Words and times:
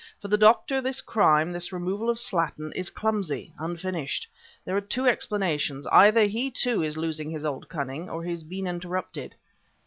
For 0.19 0.29
the 0.29 0.35
Doctor, 0.37 0.81
this 0.81 0.99
crime, 0.99 1.51
this 1.51 1.71
removal 1.71 2.09
of 2.09 2.17
Slattin, 2.17 2.73
is 2.75 2.89
clumsy 2.89 3.53
unfinished. 3.59 4.27
There 4.65 4.75
are 4.75 4.81
two 4.81 5.05
explanations. 5.05 5.85
Either 5.91 6.25
he, 6.25 6.49
too, 6.49 6.81
is 6.81 6.97
losing 6.97 7.29
his 7.29 7.45
old 7.45 7.69
cunning 7.69 8.09
or 8.09 8.23
he 8.23 8.31
has 8.31 8.43
been 8.43 8.65
interrupted!" 8.65 9.35